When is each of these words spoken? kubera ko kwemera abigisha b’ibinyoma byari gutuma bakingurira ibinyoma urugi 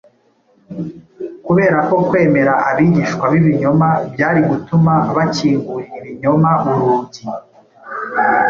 kubera 1.45 1.77
ko 1.87 1.95
kwemera 2.07 2.53
abigisha 2.69 3.21
b’ibinyoma 3.31 3.89
byari 4.13 4.39
gutuma 4.49 4.93
bakingurira 5.15 5.95
ibinyoma 5.99 6.49
urugi 6.69 7.23